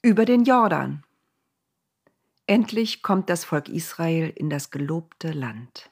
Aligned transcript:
Über 0.00 0.24
den 0.24 0.44
Jordan. 0.44 1.02
Endlich 2.46 3.02
kommt 3.02 3.28
das 3.28 3.44
Volk 3.44 3.68
Israel 3.68 4.30
in 4.30 4.48
das 4.48 4.70
gelobte 4.70 5.32
Land. 5.32 5.90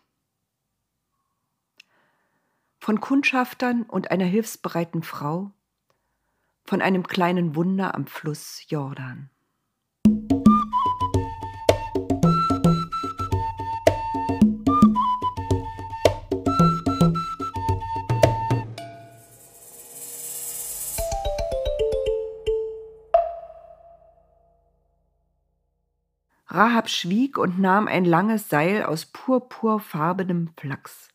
Von 2.79 3.01
Kundschaftern 3.01 3.83
und 3.83 4.13
einer 4.13 4.25
hilfsbereiten 4.25 5.03
Frau, 5.03 5.51
von 6.65 6.83
einem 6.83 7.09
kleinen 7.09 7.57
Wunder 7.57 7.97
am 7.97 8.07
Fluss 8.07 8.63
Jordan. 8.69 9.29
Rahab 26.87 26.91
schwieg 26.91 27.37
und 27.37 27.59
nahm 27.59 27.89
ein 27.89 28.05
langes 28.05 28.49
Seil 28.49 28.85
aus 28.85 29.07
purpurfarbenem 29.07 30.51
Flachs. 30.57 31.09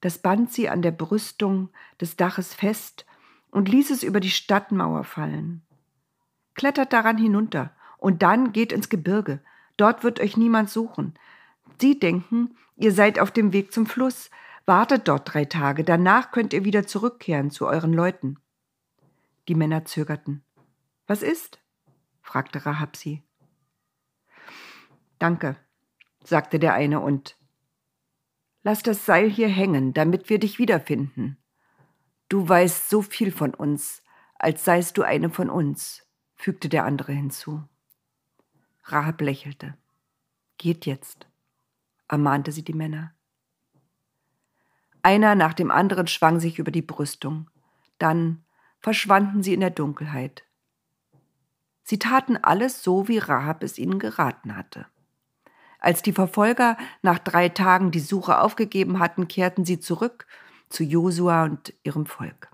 Das 0.00 0.18
band 0.18 0.52
sie 0.52 0.68
an 0.68 0.80
der 0.80 0.92
Brüstung 0.92 1.70
des 2.00 2.16
Daches 2.16 2.54
fest 2.54 3.04
und 3.50 3.68
ließ 3.68 3.90
es 3.90 4.04
über 4.04 4.20
die 4.20 4.30
Stadtmauer 4.30 5.02
fallen. 5.02 5.62
Klettert 6.54 6.92
daran 6.92 7.18
hinunter 7.18 7.74
und 7.98 8.22
dann 8.22 8.52
geht 8.52 8.72
ins 8.72 8.88
Gebirge. 8.88 9.40
Dort 9.76 10.04
wird 10.04 10.20
euch 10.20 10.36
niemand 10.36 10.70
suchen. 10.70 11.14
Sie 11.80 11.98
denken, 11.98 12.56
ihr 12.76 12.92
seid 12.92 13.18
auf 13.18 13.32
dem 13.32 13.52
Weg 13.52 13.72
zum 13.72 13.86
Fluss. 13.86 14.30
Wartet 14.66 15.08
dort 15.08 15.34
drei 15.34 15.46
Tage, 15.46 15.82
danach 15.82 16.30
könnt 16.30 16.52
ihr 16.52 16.64
wieder 16.64 16.86
zurückkehren 16.86 17.50
zu 17.50 17.66
euren 17.66 17.92
Leuten. 17.92 18.36
Die 19.48 19.56
Männer 19.56 19.84
zögerten. 19.84 20.44
Was 21.08 21.22
ist? 21.22 21.58
fragte 22.22 22.64
Rahab 22.64 22.96
sie. 22.96 23.24
Danke, 25.20 25.56
sagte 26.24 26.58
der 26.58 26.72
eine 26.72 26.98
und 26.98 27.36
Lass 28.62 28.82
das 28.82 29.06
Seil 29.06 29.30
hier 29.30 29.48
hängen, 29.48 29.92
damit 29.92 30.30
wir 30.30 30.38
dich 30.38 30.58
wiederfinden. 30.58 31.36
Du 32.30 32.48
weißt 32.48 32.88
so 32.88 33.02
viel 33.02 33.30
von 33.30 33.54
uns, 33.54 34.02
als 34.38 34.64
seist 34.64 34.96
du 34.96 35.02
eine 35.02 35.28
von 35.28 35.50
uns, 35.50 36.06
fügte 36.36 36.70
der 36.70 36.84
andere 36.84 37.12
hinzu. 37.12 37.62
Rahab 38.84 39.20
lächelte. 39.20 39.76
Geht 40.56 40.86
jetzt, 40.86 41.28
ermahnte 42.08 42.50
sie 42.50 42.64
die 42.64 42.74
Männer. 42.74 43.14
Einer 45.02 45.34
nach 45.34 45.52
dem 45.52 45.70
anderen 45.70 46.06
schwang 46.06 46.40
sich 46.40 46.58
über 46.58 46.70
die 46.70 46.82
Brüstung, 46.82 47.50
dann 47.98 48.42
verschwanden 48.78 49.42
sie 49.42 49.52
in 49.52 49.60
der 49.60 49.70
Dunkelheit. 49.70 50.44
Sie 51.82 51.98
taten 51.98 52.38
alles 52.38 52.82
so, 52.82 53.06
wie 53.06 53.18
Rahab 53.18 53.62
es 53.62 53.78
ihnen 53.78 53.98
geraten 53.98 54.56
hatte. 54.56 54.86
Als 55.80 56.02
die 56.02 56.12
Verfolger 56.12 56.76
nach 57.02 57.18
drei 57.18 57.48
Tagen 57.48 57.90
die 57.90 58.00
Suche 58.00 58.40
aufgegeben 58.40 58.98
hatten, 58.98 59.28
kehrten 59.28 59.64
sie 59.64 59.80
zurück 59.80 60.26
zu 60.68 60.84
Josua 60.84 61.44
und 61.44 61.72
ihrem 61.82 62.06
Volk. 62.06 62.50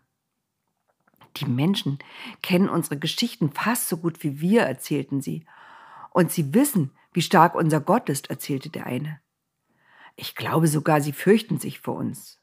Die 1.37 1.47
Menschen 1.47 1.99
kennen 2.41 2.69
unsere 2.69 2.99
Geschichten 2.99 3.53
fast 3.53 3.89
so 3.89 3.99
gut 3.99 4.23
wie 4.23 4.41
wir, 4.41 4.63
erzählten 4.63 5.21
sie. 5.21 5.45
Und 6.11 6.33
sie 6.33 6.55
wissen, 6.55 6.93
wie 7.13 7.21
stark 7.21 7.55
unser 7.55 7.81
Gott 7.81 8.09
ist, 8.09 8.31
erzählte 8.31 8.71
der 8.71 8.87
eine. 8.87 9.21
Ich 10.15 10.35
glaube 10.35 10.67
sogar, 10.67 11.03
sie 11.03 11.13
fürchten 11.13 11.59
sich 11.59 11.81
vor 11.81 11.97
uns. 11.97 12.41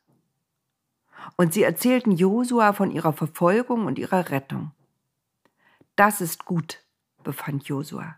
Und 1.38 1.54
sie 1.54 1.64
erzählten 1.64 2.12
Josua 2.12 2.74
von 2.74 2.92
ihrer 2.92 3.14
Verfolgung 3.14 3.86
und 3.86 3.98
ihrer 3.98 4.30
Rettung. 4.30 4.72
Das 5.96 6.22
ist 6.22 6.46
gut, 6.46 6.84
befand 7.24 7.68
Josua. 7.68 8.18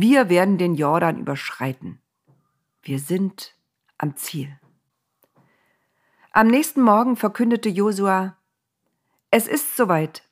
Wir 0.00 0.28
werden 0.28 0.58
den 0.58 0.76
Jordan 0.76 1.18
überschreiten. 1.18 2.00
Wir 2.82 3.00
sind 3.00 3.56
am 3.96 4.14
Ziel. 4.14 4.56
Am 6.30 6.46
nächsten 6.46 6.82
Morgen 6.82 7.16
verkündete 7.16 7.68
Josua, 7.68 8.36
es 9.32 9.48
ist 9.48 9.76
soweit. 9.76 10.22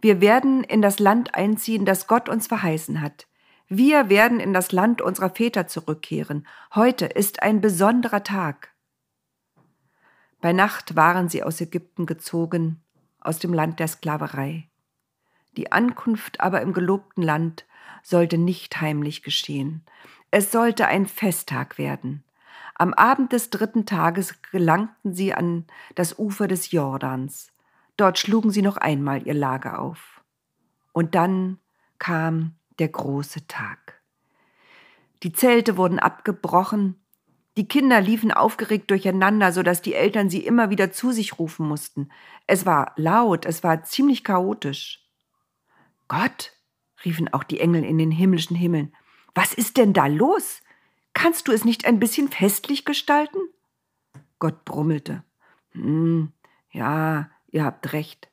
Wir 0.00 0.20
werden 0.20 0.64
in 0.64 0.82
das 0.82 0.98
Land 0.98 1.36
einziehen, 1.36 1.84
das 1.84 2.08
Gott 2.08 2.28
uns 2.28 2.48
verheißen 2.48 3.00
hat. 3.00 3.28
Wir 3.68 4.08
werden 4.08 4.40
in 4.40 4.52
das 4.52 4.72
Land 4.72 5.00
unserer 5.00 5.30
Väter 5.30 5.68
zurückkehren. 5.68 6.44
Heute 6.74 7.06
ist 7.06 7.40
ein 7.40 7.60
besonderer 7.60 8.24
Tag. 8.24 8.74
Bei 10.40 10.52
Nacht 10.52 10.96
waren 10.96 11.28
sie 11.28 11.44
aus 11.44 11.60
Ägypten 11.60 12.04
gezogen, 12.04 12.82
aus 13.20 13.38
dem 13.38 13.54
Land 13.54 13.78
der 13.78 13.86
Sklaverei. 13.86 14.68
Die 15.56 15.70
Ankunft 15.70 16.40
aber 16.40 16.62
im 16.62 16.72
gelobten 16.72 17.22
Land 17.22 17.64
sollte 18.02 18.38
nicht 18.38 18.80
heimlich 18.80 19.22
geschehen. 19.22 19.84
Es 20.30 20.52
sollte 20.52 20.86
ein 20.86 21.06
Festtag 21.06 21.78
werden. 21.78 22.24
Am 22.74 22.94
Abend 22.94 23.32
des 23.32 23.50
dritten 23.50 23.86
Tages 23.86 24.40
gelangten 24.52 25.14
sie 25.14 25.34
an 25.34 25.66
das 25.94 26.18
Ufer 26.18 26.46
des 26.46 26.70
Jordans. 26.70 27.50
Dort 27.96 28.18
schlugen 28.18 28.50
sie 28.50 28.62
noch 28.62 28.76
einmal 28.76 29.26
ihr 29.26 29.34
Lager 29.34 29.80
auf. 29.80 30.22
Und 30.92 31.14
dann 31.14 31.58
kam 31.98 32.54
der 32.78 32.88
große 32.88 33.46
Tag. 33.48 34.00
Die 35.24 35.32
Zelte 35.32 35.76
wurden 35.76 35.98
abgebrochen, 35.98 37.00
die 37.56 37.66
Kinder 37.66 38.00
liefen 38.00 38.30
aufgeregt 38.30 38.88
durcheinander, 38.88 39.50
so 39.52 39.64
dass 39.64 39.82
die 39.82 39.94
Eltern 39.94 40.30
sie 40.30 40.46
immer 40.46 40.70
wieder 40.70 40.92
zu 40.92 41.10
sich 41.10 41.40
rufen 41.40 41.66
mussten. 41.66 42.08
Es 42.46 42.66
war 42.66 42.92
laut, 42.94 43.46
es 43.46 43.64
war 43.64 43.82
ziemlich 43.82 44.22
chaotisch. 44.22 45.04
Gott, 46.06 46.52
riefen 47.04 47.32
auch 47.32 47.44
die 47.44 47.60
Engel 47.60 47.84
in 47.84 47.98
den 47.98 48.10
himmlischen 48.10 48.56
Himmeln. 48.56 48.94
Was 49.34 49.54
ist 49.54 49.76
denn 49.76 49.92
da 49.92 50.06
los? 50.06 50.60
Kannst 51.14 51.48
du 51.48 51.52
es 51.52 51.64
nicht 51.64 51.84
ein 51.84 51.98
bisschen 51.98 52.28
festlich 52.28 52.84
gestalten? 52.84 53.38
Gott 54.38 54.64
brummelte. 54.64 55.24
Hm, 55.72 56.32
ja, 56.70 57.30
ihr 57.50 57.64
habt 57.64 57.92
recht. 57.92 58.28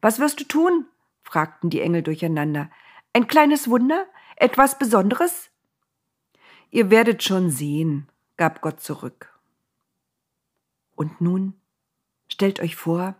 Was 0.00 0.18
wirst 0.18 0.40
du 0.40 0.44
tun? 0.44 0.86
fragten 1.22 1.70
die 1.70 1.80
Engel 1.80 2.02
durcheinander. 2.02 2.70
Ein 3.12 3.26
kleines 3.26 3.68
Wunder? 3.68 4.06
Etwas 4.36 4.78
Besonderes? 4.78 5.50
Ihr 6.70 6.90
werdet 6.90 7.22
schon 7.22 7.50
sehen, 7.50 8.08
gab 8.36 8.60
Gott 8.60 8.80
zurück. 8.80 9.38
Und 10.94 11.20
nun 11.20 11.54
stellt 12.28 12.60
euch 12.60 12.76
vor, 12.76 13.16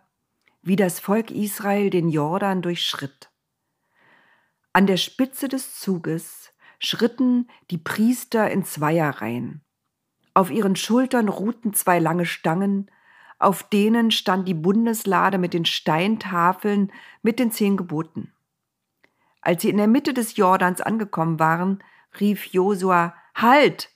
wie 0.61 0.75
das 0.75 0.99
Volk 0.99 1.31
Israel 1.31 1.89
den 1.89 2.09
Jordan 2.09 2.61
durchschritt. 2.61 3.30
An 4.73 4.87
der 4.87 4.97
Spitze 4.97 5.49
des 5.49 5.79
Zuges 5.79 6.53
schritten 6.79 7.49
die 7.69 7.77
Priester 7.77 8.49
in 8.49 8.63
Zweierreihen. 8.63 9.61
Auf 10.33 10.49
ihren 10.49 10.77
Schultern 10.77 11.27
ruhten 11.27 11.73
zwei 11.73 11.99
lange 11.99 12.25
Stangen, 12.25 12.89
auf 13.37 13.63
denen 13.63 14.11
stand 14.11 14.47
die 14.47 14.53
Bundeslade 14.53 15.37
mit 15.37 15.53
den 15.53 15.65
Steintafeln 15.65 16.91
mit 17.21 17.37
den 17.39 17.51
zehn 17.51 17.75
Geboten. 17.75 18.31
Als 19.41 19.63
sie 19.63 19.69
in 19.69 19.77
der 19.77 19.87
Mitte 19.87 20.13
des 20.13 20.37
Jordans 20.37 20.79
angekommen 20.79 21.39
waren, 21.39 21.83
rief 22.19 22.45
Josua, 22.45 23.13
Halt! 23.35 23.89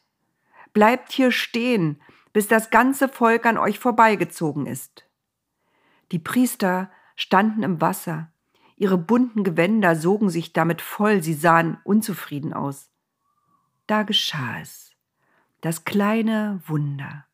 Bleibt 0.73 1.13
hier 1.13 1.31
stehen, 1.31 2.01
bis 2.33 2.49
das 2.49 2.69
ganze 2.69 3.07
Volk 3.07 3.45
an 3.45 3.57
euch 3.57 3.79
vorbeigezogen 3.79 4.65
ist. 4.65 5.05
Die 6.11 6.19
Priester 6.19 6.91
standen 7.15 7.63
im 7.63 7.79
Wasser, 7.79 8.29
Ihre 8.77 8.97
bunten 8.97 9.43
Gewänder 9.43 9.95
sogen 9.95 10.29
sich 10.29 10.51
damit 10.51 10.81
voll, 10.81 11.23
sie 11.23 11.33
sahen 11.33 11.77
unzufrieden 11.83 12.53
aus. 12.53 12.89
Da 13.87 14.03
geschah 14.03 14.59
es, 14.59 14.91
das 15.61 15.85
kleine 15.85 16.61
Wunder. 16.65 17.25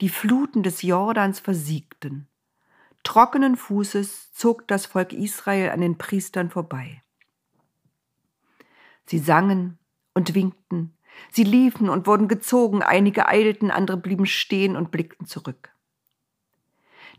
Die 0.00 0.08
Fluten 0.08 0.62
des 0.62 0.82
Jordans 0.82 1.40
versiegten. 1.40 2.28
Trockenen 3.02 3.56
Fußes 3.56 4.32
zog 4.32 4.68
das 4.68 4.86
Volk 4.86 5.12
Israel 5.12 5.70
an 5.70 5.80
den 5.80 5.96
Priestern 5.96 6.50
vorbei. 6.50 7.02
Sie 9.06 9.18
sangen 9.18 9.78
und 10.14 10.34
winkten, 10.34 10.96
sie 11.30 11.44
liefen 11.44 11.88
und 11.88 12.06
wurden 12.06 12.28
gezogen, 12.28 12.82
einige 12.82 13.26
eilten, 13.26 13.70
andere 13.70 13.96
blieben 13.96 14.26
stehen 14.26 14.76
und 14.76 14.90
blickten 14.90 15.26
zurück. 15.26 15.74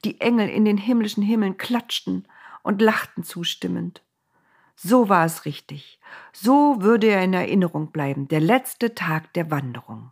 Die 0.03 0.21
Engel 0.21 0.49
in 0.49 0.65
den 0.65 0.77
himmlischen 0.77 1.23
Himmeln 1.23 1.57
klatschten 1.57 2.27
und 2.63 2.81
lachten 2.81 3.23
zustimmend. 3.23 4.01
So 4.75 5.07
war 5.09 5.25
es 5.25 5.45
richtig. 5.45 5.99
So 6.31 6.81
würde 6.81 7.07
er 7.07 7.23
in 7.23 7.33
Erinnerung 7.33 7.91
bleiben, 7.91 8.27
der 8.27 8.39
letzte 8.39 8.95
Tag 8.95 9.31
der 9.33 9.51
Wanderung. 9.51 10.11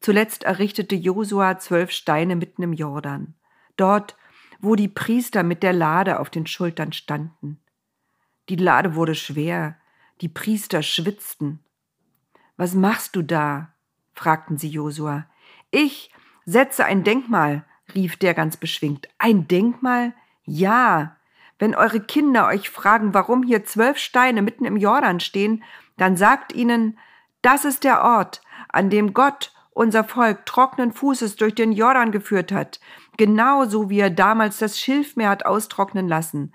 Zuletzt 0.00 0.44
errichtete 0.44 0.94
Josua 0.94 1.58
zwölf 1.58 1.90
Steine 1.90 2.36
mitten 2.36 2.62
im 2.62 2.72
Jordan, 2.72 3.34
dort, 3.76 4.16
wo 4.60 4.74
die 4.76 4.88
Priester 4.88 5.42
mit 5.42 5.62
der 5.62 5.72
Lade 5.72 6.20
auf 6.20 6.30
den 6.30 6.46
Schultern 6.46 6.92
standen. 6.92 7.60
Die 8.48 8.56
Lade 8.56 8.94
wurde 8.94 9.14
schwer, 9.14 9.76
die 10.20 10.28
Priester 10.28 10.82
schwitzten. 10.82 11.60
Was 12.56 12.74
machst 12.74 13.16
du 13.16 13.22
da? 13.22 13.74
fragten 14.12 14.58
sie 14.58 14.68
Josua. 14.68 15.26
Ich 15.70 16.12
setze 16.44 16.84
ein 16.84 17.02
Denkmal, 17.02 17.64
rief 17.94 18.16
der 18.16 18.34
ganz 18.34 18.56
beschwingt. 18.56 19.08
Ein 19.18 19.48
Denkmal? 19.48 20.14
Ja, 20.44 21.16
Wenn 21.58 21.76
eure 21.76 22.00
Kinder 22.00 22.48
euch 22.48 22.70
fragen, 22.70 23.14
warum 23.14 23.44
hier 23.44 23.64
zwölf 23.64 23.96
Steine 23.96 24.42
mitten 24.42 24.64
im 24.64 24.76
Jordan 24.76 25.20
stehen, 25.20 25.62
dann 25.96 26.16
sagt 26.16 26.52
ihnen, 26.52 26.98
das 27.40 27.64
ist 27.64 27.84
der 27.84 28.02
Ort, 28.02 28.40
an 28.68 28.90
dem 28.90 29.14
Gott 29.14 29.52
unser 29.70 30.02
Volk 30.02 30.44
trockenen 30.44 30.92
Fußes 30.92 31.36
durch 31.36 31.54
den 31.54 31.70
Jordan 31.70 32.10
geführt 32.10 32.50
hat, 32.50 32.80
genauso 33.16 33.90
wie 33.90 34.00
er 34.00 34.10
damals 34.10 34.58
das 34.58 34.80
Schilfmeer 34.80 35.30
hat 35.30 35.46
austrocknen 35.46 36.08
lassen. 36.08 36.52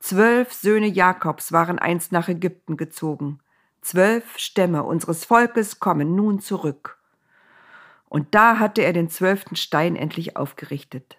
Zwölf 0.00 0.52
Söhne 0.52 0.88
Jakobs 0.88 1.52
waren 1.52 1.78
einst 1.78 2.10
nach 2.10 2.28
Ägypten 2.28 2.76
gezogen. 2.76 3.38
Zwölf 3.82 4.38
Stämme 4.38 4.82
unseres 4.82 5.24
Volkes 5.24 5.78
kommen 5.78 6.16
nun 6.16 6.40
zurück. 6.40 6.98
Und 8.08 8.34
da 8.34 8.58
hatte 8.58 8.82
er 8.82 8.92
den 8.92 9.08
zwölften 9.08 9.56
Stein 9.56 9.96
endlich 9.96 10.36
aufgerichtet. 10.36 11.18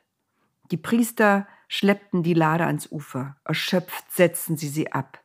Die 0.72 0.78
Priester 0.78 1.48
schleppten 1.74 2.22
die 2.22 2.34
Lade 2.34 2.66
ans 2.66 2.92
Ufer, 2.92 3.38
erschöpft 3.46 4.12
setzten 4.12 4.58
sie 4.58 4.68
sie 4.68 4.92
ab. 4.92 5.24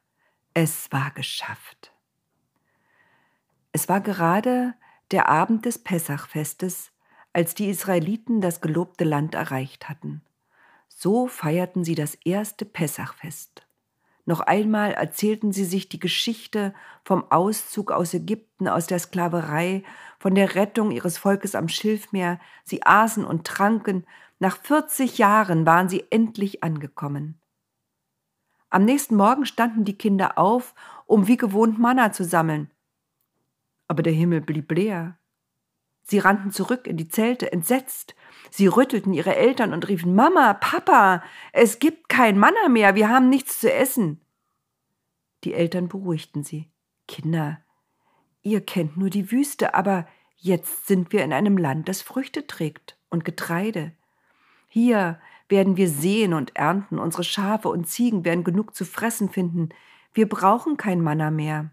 Es 0.54 0.92
war 0.92 1.10
geschafft. 1.10 1.92
Es 3.72 3.88
war 3.88 4.00
gerade 4.00 4.74
der 5.10 5.28
Abend 5.28 5.66
des 5.66 5.82
Pessachfestes, 5.82 6.92
als 7.32 7.56
die 7.56 7.68
Israeliten 7.68 8.40
das 8.40 8.60
gelobte 8.60 9.02
Land 9.02 9.34
erreicht 9.34 9.88
hatten. 9.88 10.22
So 10.86 11.26
feierten 11.26 11.82
sie 11.82 11.96
das 11.96 12.14
erste 12.14 12.64
Pessachfest. 12.64 13.66
Noch 14.24 14.40
einmal 14.40 14.92
erzählten 14.92 15.52
sie 15.52 15.64
sich 15.64 15.88
die 15.88 16.00
Geschichte 16.00 16.74
vom 17.04 17.30
Auszug 17.30 17.90
aus 17.90 18.14
Ägypten, 18.14 18.68
aus 18.68 18.86
der 18.86 19.00
Sklaverei, 19.00 19.82
von 20.20 20.36
der 20.36 20.54
Rettung 20.54 20.92
ihres 20.92 21.18
Volkes 21.18 21.56
am 21.56 21.68
Schilfmeer. 21.68 22.38
Sie 22.64 22.84
aßen 22.84 23.24
und 23.24 23.46
tranken. 23.46 24.04
Nach 24.38 24.58
40 24.58 25.18
Jahren 25.18 25.64
waren 25.64 25.88
sie 25.88 26.04
endlich 26.10 26.62
angekommen. 26.62 27.40
Am 28.68 28.84
nächsten 28.84 29.16
Morgen 29.16 29.46
standen 29.46 29.84
die 29.84 29.96
Kinder 29.96 30.36
auf, 30.38 30.74
um 31.06 31.26
wie 31.26 31.36
gewohnt 31.36 31.78
Manna 31.78 32.12
zu 32.12 32.24
sammeln. 32.24 32.70
Aber 33.88 34.02
der 34.02 34.12
Himmel 34.12 34.40
blieb 34.40 34.70
leer. 34.72 35.18
Sie 36.02 36.18
rannten 36.18 36.52
zurück 36.52 36.86
in 36.86 36.96
die 36.96 37.08
Zelte, 37.08 37.50
entsetzt. 37.50 38.14
Sie 38.50 38.66
rüttelten 38.66 39.12
ihre 39.12 39.34
Eltern 39.34 39.72
und 39.72 39.88
riefen 39.88 40.14
Mama, 40.14 40.54
Papa, 40.54 41.22
es 41.52 41.78
gibt 41.78 42.08
kein 42.08 42.38
Manna 42.38 42.68
mehr, 42.68 42.94
wir 42.94 43.08
haben 43.08 43.28
nichts 43.28 43.60
zu 43.60 43.72
essen. 43.72 44.20
Die 45.44 45.54
Eltern 45.54 45.88
beruhigten 45.88 46.44
sie. 46.44 46.70
Kinder, 47.08 47.60
ihr 48.42 48.60
kennt 48.60 48.96
nur 48.96 49.10
die 49.10 49.30
Wüste, 49.32 49.74
aber 49.74 50.06
jetzt 50.36 50.86
sind 50.86 51.12
wir 51.12 51.24
in 51.24 51.32
einem 51.32 51.56
Land, 51.56 51.88
das 51.88 52.02
Früchte 52.02 52.46
trägt 52.46 52.98
und 53.10 53.24
Getreide. 53.24 53.92
Hier 54.76 55.18
werden 55.48 55.78
wir 55.78 55.88
sehen 55.88 56.34
und 56.34 56.54
ernten, 56.54 56.98
unsere 56.98 57.24
Schafe 57.24 57.70
und 57.70 57.88
Ziegen 57.88 58.26
werden 58.26 58.44
genug 58.44 58.74
zu 58.74 58.84
fressen 58.84 59.30
finden. 59.30 59.70
Wir 60.12 60.28
brauchen 60.28 60.76
kein 60.76 61.00
Manna 61.00 61.30
mehr. 61.30 61.70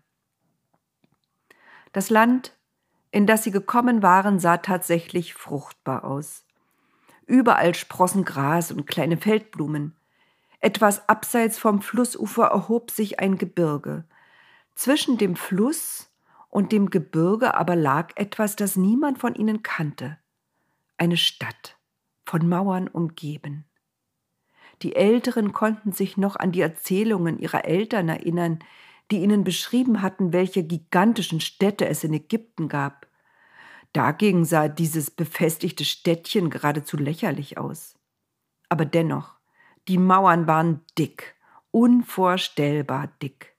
Das 1.91 2.09
Land 2.09 2.55
in 3.11 3.27
das 3.27 3.43
sie 3.43 3.51
gekommen 3.51 4.01
waren, 4.03 4.39
sah 4.39 4.55
tatsächlich 4.55 5.33
fruchtbar 5.33 6.05
aus. 6.05 6.45
Überall 7.25 7.75
sprossen 7.75 8.23
Gras 8.23 8.71
und 8.71 8.87
kleine 8.87 9.17
Feldblumen. 9.17 9.97
Etwas 10.61 11.09
abseits 11.09 11.59
vom 11.59 11.81
Flussufer 11.81 12.45
erhob 12.45 12.89
sich 12.89 13.19
ein 13.19 13.37
Gebirge. 13.37 14.05
Zwischen 14.75 15.17
dem 15.17 15.35
Fluss 15.35 16.09
und 16.49 16.71
dem 16.71 16.89
Gebirge 16.89 17.53
aber 17.53 17.75
lag 17.75 18.13
etwas, 18.15 18.55
das 18.55 18.77
niemand 18.77 19.19
von 19.19 19.35
ihnen 19.35 19.61
kannte. 19.61 20.17
Eine 20.97 21.17
Stadt, 21.17 21.77
von 22.25 22.47
Mauern 22.47 22.87
umgeben. 22.87 23.65
Die 24.81 24.95
Älteren 24.95 25.53
konnten 25.53 25.91
sich 25.91 26.17
noch 26.17 26.35
an 26.35 26.51
die 26.51 26.61
Erzählungen 26.61 27.39
ihrer 27.39 27.65
Eltern 27.65 28.09
erinnern, 28.09 28.59
die 29.11 29.21
ihnen 29.21 29.43
beschrieben 29.43 30.01
hatten, 30.01 30.33
welche 30.33 30.63
gigantischen 30.63 31.39
Städte 31.39 31.87
es 31.87 32.03
in 32.03 32.13
Ägypten 32.13 32.67
gab. 32.67 33.07
Dagegen 33.91 34.43
sah 34.43 34.67
dieses 34.67 35.11
befestigte 35.11 35.85
Städtchen 35.85 36.49
geradezu 36.49 36.97
lächerlich 36.97 37.57
aus. 37.57 37.95
Aber 38.69 38.85
dennoch, 38.85 39.35
die 39.87 39.97
Mauern 39.97 40.47
waren 40.47 40.81
dick, 40.97 41.35
unvorstellbar 41.71 43.09
dick. 43.21 43.55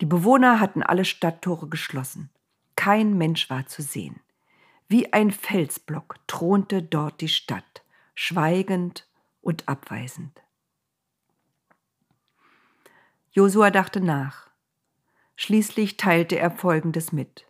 Die 0.00 0.06
Bewohner 0.06 0.60
hatten 0.60 0.82
alle 0.82 1.04
Stadttore 1.04 1.68
geschlossen. 1.68 2.30
Kein 2.76 3.18
Mensch 3.18 3.50
war 3.50 3.66
zu 3.66 3.82
sehen. 3.82 4.20
Wie 4.88 5.12
ein 5.12 5.30
Felsblock 5.30 6.16
thronte 6.26 6.82
dort 6.82 7.20
die 7.20 7.28
Stadt, 7.28 7.84
schweigend 8.14 9.06
und 9.42 9.68
abweisend. 9.68 10.42
Josua 13.30 13.70
dachte 13.70 14.00
nach. 14.00 14.48
Schließlich 15.36 15.98
teilte 15.98 16.38
er 16.38 16.50
Folgendes 16.50 17.12
mit. 17.12 17.46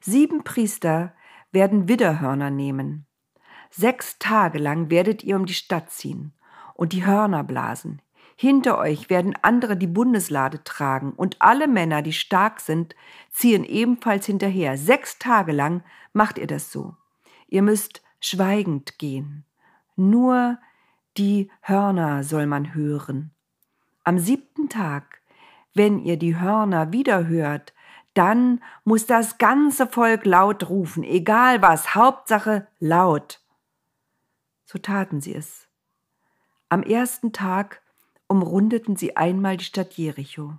Sieben 0.00 0.44
Priester 0.44 1.14
werden 1.50 1.88
Widderhörner 1.88 2.50
nehmen. 2.50 3.06
Sechs 3.70 4.18
Tage 4.20 4.58
lang 4.58 4.88
werdet 4.88 5.24
ihr 5.24 5.34
um 5.34 5.46
die 5.46 5.54
Stadt 5.54 5.90
ziehen 5.90 6.32
und 6.74 6.92
die 6.92 7.04
Hörner 7.04 7.42
blasen. 7.42 8.00
Hinter 8.40 8.78
euch 8.78 9.10
werden 9.10 9.34
andere 9.42 9.76
die 9.76 9.86
Bundeslade 9.86 10.64
tragen 10.64 11.12
und 11.12 11.36
alle 11.42 11.68
Männer, 11.68 12.00
die 12.00 12.14
stark 12.14 12.60
sind, 12.60 12.94
ziehen 13.30 13.64
ebenfalls 13.64 14.24
hinterher. 14.24 14.78
Sechs 14.78 15.18
Tage 15.18 15.52
lang 15.52 15.82
macht 16.14 16.38
ihr 16.38 16.46
das 16.46 16.72
so. 16.72 16.96
Ihr 17.48 17.60
müsst 17.60 18.02
schweigend 18.18 18.98
gehen. 18.98 19.44
Nur 19.94 20.58
die 21.18 21.50
Hörner 21.60 22.24
soll 22.24 22.46
man 22.46 22.72
hören. 22.72 23.32
Am 24.04 24.18
siebten 24.18 24.70
Tag 24.70 25.20
wenn 25.74 25.98
ihr 25.98 26.16
die 26.16 26.38
Hörner 26.38 26.92
wieder 26.92 27.26
hört, 27.26 27.74
dann 28.14 28.62
muss 28.84 29.06
das 29.06 29.36
ganze 29.36 29.86
Volk 29.86 30.24
laut 30.24 30.68
rufen, 30.68 31.04
egal 31.04 31.62
was, 31.62 31.94
Hauptsache 31.94 32.66
laut. 32.78 33.40
So 34.64 34.78
taten 34.78 35.20
sie 35.20 35.34
es. 35.34 35.68
Am 36.70 36.82
ersten 36.82 37.32
Tag 37.32 37.82
umrundeten 38.30 38.94
sie 38.94 39.16
einmal 39.16 39.56
die 39.56 39.64
Stadt 39.64 39.94
Jericho. 39.94 40.56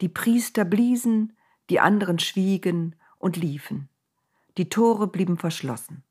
Die 0.00 0.08
Priester 0.08 0.64
bliesen, 0.64 1.36
die 1.68 1.80
anderen 1.80 2.20
schwiegen 2.20 2.94
und 3.18 3.36
liefen. 3.36 3.88
Die 4.58 4.68
Tore 4.68 5.08
blieben 5.08 5.36
verschlossen. 5.36 6.04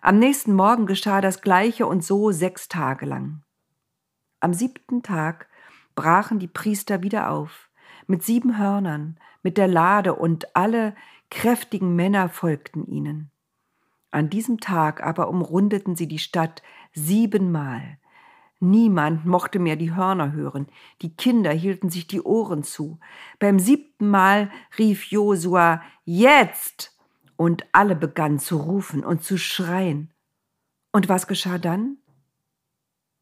Am 0.00 0.18
nächsten 0.18 0.52
Morgen 0.52 0.86
geschah 0.86 1.20
das 1.20 1.42
Gleiche 1.42 1.86
und 1.86 2.02
so 2.02 2.32
sechs 2.32 2.66
Tage 2.66 3.06
lang. 3.06 3.44
Am 4.40 4.52
siebten 4.52 5.04
Tag 5.04 5.46
brachen 5.94 6.40
die 6.40 6.48
Priester 6.48 7.04
wieder 7.04 7.30
auf, 7.30 7.70
mit 8.08 8.24
sieben 8.24 8.58
Hörnern, 8.58 9.16
mit 9.44 9.58
der 9.58 9.68
Lade, 9.68 10.16
und 10.16 10.56
alle 10.56 10.96
kräftigen 11.30 11.94
Männer 11.94 12.28
folgten 12.28 12.84
ihnen. 12.84 13.30
An 14.10 14.28
diesem 14.28 14.58
Tag 14.58 15.04
aber 15.04 15.28
umrundeten 15.28 15.94
sie 15.94 16.08
die 16.08 16.18
Stadt 16.18 16.64
siebenmal. 16.92 17.98
Niemand 18.64 19.26
mochte 19.26 19.58
mehr 19.58 19.74
die 19.74 19.92
Hörner 19.92 20.30
hören, 20.30 20.68
die 21.00 21.16
Kinder 21.16 21.50
hielten 21.50 21.90
sich 21.90 22.06
die 22.06 22.22
Ohren 22.22 22.62
zu. 22.62 23.00
Beim 23.40 23.58
siebten 23.58 24.08
Mal 24.08 24.52
rief 24.78 25.06
Josua 25.06 25.82
Jetzt! 26.04 26.96
Und 27.34 27.66
alle 27.72 27.96
begannen 27.96 28.38
zu 28.38 28.58
rufen 28.58 29.04
und 29.04 29.24
zu 29.24 29.36
schreien. 29.36 30.14
Und 30.92 31.08
was 31.08 31.26
geschah 31.26 31.58
dann? 31.58 31.96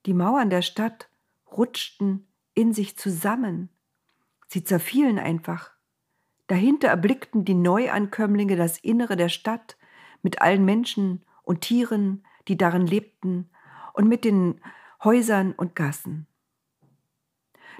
Die 0.05 0.13
Mauern 0.13 0.51
der 0.51 0.61
Stadt 0.61 1.09
rutschten 1.51 2.27
in 2.53 2.75
sich 2.75 2.99
zusammen. 2.99 3.71
Sie 4.47 4.63
zerfielen 4.63 5.19
einfach. 5.19 5.71
Dahinter 6.49 6.89
erblickten 6.89 7.47
die 7.47 7.55
Neuankömmlinge 7.55 8.57
das 8.57 8.77
Innere 8.77 9.17
der 9.17 9.31
Stadt 9.31 9.79
mit 10.21 10.43
allen 10.43 10.67
Menschen 10.67 11.25
und 11.45 11.63
Tieren, 11.63 12.27
die 12.47 12.59
darin 12.59 12.87
lebten, 12.87 13.49
und 13.95 14.07
mit 14.07 14.27
den 14.27 14.61
Häusern 15.03 15.53
und 15.53 15.75
Gassen. 15.75 16.27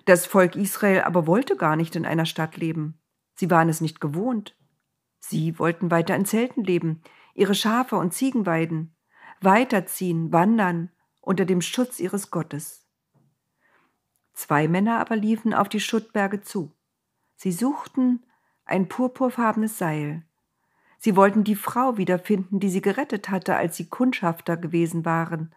Das 0.07 0.25
Volk 0.25 0.57
Israel 0.57 1.03
aber 1.03 1.27
wollte 1.27 1.57
gar 1.57 1.77
nicht 1.77 1.95
in 1.95 2.07
einer 2.07 2.25
Stadt 2.25 2.57
leben. 2.57 2.99
Sie 3.35 3.51
waren 3.51 3.69
es 3.69 3.83
nicht 3.83 4.01
gewohnt. 4.01 4.57
Sie 5.19 5.59
wollten 5.59 5.91
weiter 5.91 6.17
in 6.17 6.25
Zelten 6.25 6.65
leben, 6.65 7.03
ihre 7.35 7.55
Schafe 7.55 7.97
und 7.97 8.15
Ziegen 8.15 8.47
weiden, 8.47 8.97
weiterziehen, 9.43 10.33
wandern 10.33 10.91
unter 11.21 11.45
dem 11.45 11.61
Schutz 11.61 12.01
ihres 12.01 12.31
Gottes. 12.31 12.87
Zwei 14.33 14.69
Männer 14.69 14.99
aber 14.99 15.17
liefen 15.17 15.53
auf 15.53 15.69
die 15.69 15.81
Schuttberge 15.81 16.41
zu. 16.41 16.73
Sie 17.37 17.53
suchten 17.53 18.25
ein 18.65 18.89
purpurfarbenes 18.89 19.77
Seil. 19.77 20.25
Sie 20.99 21.17
wollten 21.17 21.45
die 21.45 21.57
Frau 21.57 21.99
wiederfinden, 21.99 22.61
die 22.61 22.71
sie 22.71 22.81
gerettet 22.81 23.29
hatte, 23.29 23.57
als 23.57 23.77
sie 23.77 23.89
Kundschafter 23.89 24.57
gewesen 24.57 25.05
waren. 25.05 25.55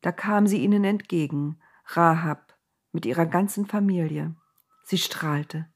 Da 0.00 0.12
kam 0.12 0.46
sie 0.46 0.58
ihnen 0.58 0.84
entgegen, 0.84 1.58
Rahab, 1.86 2.56
mit 2.92 3.06
ihrer 3.06 3.26
ganzen 3.26 3.66
Familie. 3.66 4.34
Sie 4.84 4.98
strahlte. 4.98 5.66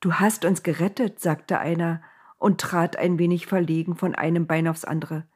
Du 0.00 0.14
hast 0.14 0.44
uns 0.44 0.62
gerettet, 0.62 1.20
sagte 1.20 1.58
einer 1.58 2.02
und 2.38 2.60
trat 2.60 2.96
ein 2.96 3.18
wenig 3.18 3.46
verlegen 3.46 3.96
von 3.96 4.14
einem 4.14 4.46
Bein 4.46 4.66
aufs 4.66 4.84
andere. 4.84 5.26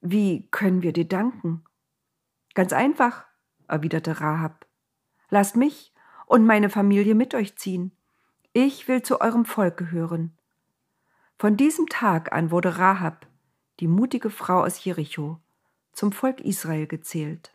Wie 0.00 0.48
können 0.50 0.82
wir 0.82 0.92
dir 0.92 1.06
danken? 1.06 1.64
Ganz 2.54 2.72
einfach, 2.72 3.26
erwiderte 3.68 4.20
Rahab. 4.20 4.66
Lasst 5.28 5.56
mich 5.56 5.92
und 6.26 6.46
meine 6.46 6.70
Familie 6.70 7.14
mit 7.14 7.34
euch 7.34 7.56
ziehen. 7.56 7.92
Ich 8.52 8.88
will 8.88 9.02
zu 9.02 9.20
eurem 9.20 9.44
Volk 9.44 9.76
gehören. 9.76 10.36
Von 11.38 11.56
diesem 11.56 11.86
Tag 11.86 12.32
an 12.32 12.50
wurde 12.50 12.78
Rahab, 12.78 13.26
die 13.78 13.86
mutige 13.86 14.30
Frau 14.30 14.62
aus 14.62 14.82
Jericho, 14.84 15.40
zum 16.00 16.12
Volk 16.12 16.40
Israel 16.40 16.86
gezählt. 16.86 17.52